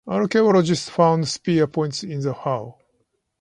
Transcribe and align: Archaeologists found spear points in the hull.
Archaeologists 0.07 0.89
found 0.89 1.27
spear 1.27 1.67
points 1.67 2.01
in 2.03 2.21
the 2.21 2.33
hull. 2.33 2.81